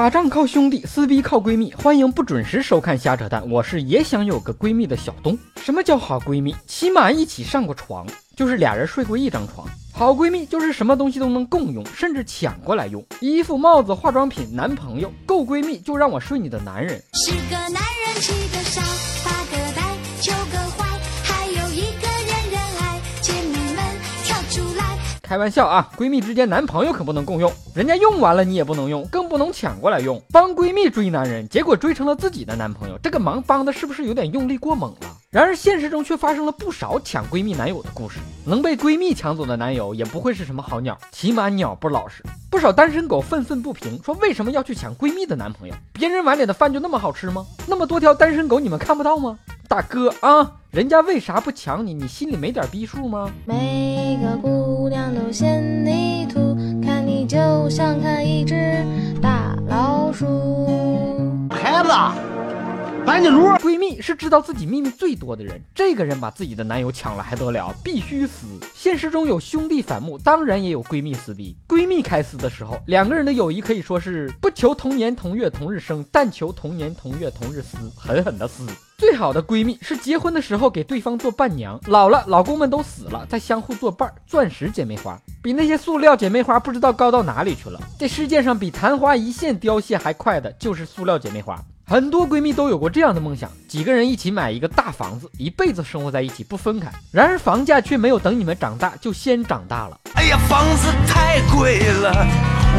[0.00, 1.74] 打仗靠兄弟，撕逼靠闺蜜。
[1.74, 5.38] 欢迎不准时收看瞎扯淡，我是也想有个闺蜜的小东。
[5.62, 6.56] 什么叫好闺蜜？
[6.66, 9.68] 起码一起上过床，就是俩人睡过一张床。
[9.92, 15.12] 好闺蜜就是什么东西都能共用，甚至抢过来用，衣服、帽子、化妆品、男朋友。
[15.26, 16.98] 够闺蜜就让我睡你的男人。
[17.12, 18.80] 十个男人七个傻，
[19.22, 19.82] 八个呆，
[20.18, 22.98] 九个坏，还有一个人人爱。
[23.20, 23.84] 姐妹们
[24.24, 24.96] 跳出来！
[25.20, 30.20] 开玩笑啊，闺蜜之间男朋友可不能共用，人家用完了你也不能用，更不能抢过来用。
[30.32, 35.16] 帮闺蜜追男人，结果追成了自己的男朋友，这个忙帮的是不是有点用力过猛了？
[35.30, 38.18] 然而现实中却发生了不少抢闺蜜男友的故事。
[38.44, 42.24] 能被闺蜜抢走的男友也不会是什么好鸟，起码鸟不老实。
[42.50, 45.74] 不少单身狗愤愤不平，说为什么要去抢闺蜜的男朋友？
[45.92, 47.46] 别人碗里的饭就那么好吃吗？
[47.68, 49.38] 那么多条单身狗你们看不到吗？
[49.68, 51.94] 大哥啊，人家为啥不抢你？
[51.94, 53.30] 你心里没点逼数吗？
[53.44, 56.40] 每个姑娘都嫌你土，
[56.84, 58.56] 看你就像看一只
[61.90, 61.96] 子。
[63.06, 63.48] 赶紧撸！
[63.56, 67.74] 闺蜜是知道自己秘密最多的人，这个人把自己的男友抢了还得了？
[67.82, 68.46] 必须撕！
[68.74, 71.56] 现实中有兄弟反目，当然也有闺蜜撕逼。
[71.66, 78.64] 闺蜜开撕的时候，两个人的友谊可以说是不求同年同月同日生，但求同年同月同日撕，狠狠的撕。
[78.98, 87.80] 最好的闺蜜是结婚的时候给对方做伴娘，老了老公们都死了，再相互作伴，钻石姐妹花，比那些塑料姐妹花不知道高到哪里去了。
[87.98, 91.58] 这世界上比昙花一现凋谢还快的就是塑料姐妹花。
[91.90, 96.88] 很多闺蜜都有过这样的梦想：几个人一起买一个大房子，一辈子生活在一起不分开。
[97.10, 99.98] 然而房价却没有等你们长大就先长大了。
[100.14, 102.12] 哎呀，房子太贵了，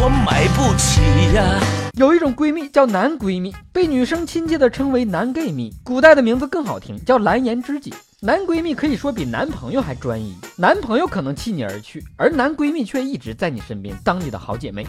[0.00, 1.00] 我买不起
[1.34, 1.60] 呀。
[1.98, 5.74] 有一种闺蜜叫男闺蜜，被女生亲切的称为男 gay 蜜。
[5.82, 7.92] 古代的名字更好听，叫蓝颜知己。
[8.20, 14.86] 男闺蜜可以说比男朋友还专一，男朋友可能弃你而去，而男闺蜜却一直在你身边，当你的好姐妹。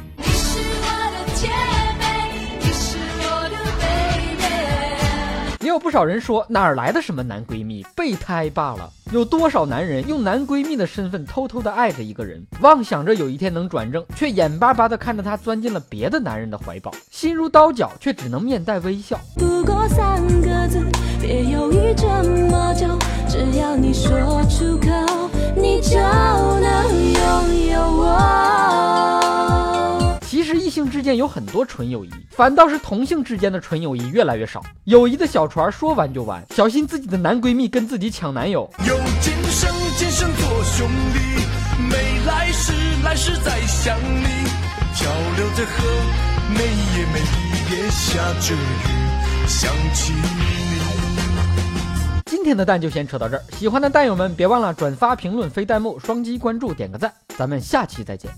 [5.61, 8.91] 也有不少人说哪儿来的什么男闺蜜，备胎罢了。
[9.11, 19.19] 有多少男人用男闺蜜的身份偷偷的爱着一个人，妄想着有一天能转正，却眼巴巴的看着他钻进了别的男人的怀抱，心如刀绞，却只能面带微笑。
[19.35, 20.83] 不过三个字，
[21.21, 22.87] 别犹豫这么久，
[31.01, 34.63] 之间有很多纯友谊，反倒是同性之间的纯友谊越来越少。
[34.83, 38.71] 友谊的小船说完就完，小心自己的男闺蜜跟自己抢男友。
[38.87, 41.19] 有今生今生做兄弟，
[41.89, 42.71] 没来世
[43.03, 44.25] 来世再想你。
[44.93, 45.87] 漂流在河，
[46.49, 50.29] 每夜每夜下着雨，想起你。
[52.27, 58.29] 今天的蛋就先扯到这儿，喜欢的蛋友们别忘了转发、评论、飞弹幕、双击关注、点个赞，咱们下期再见。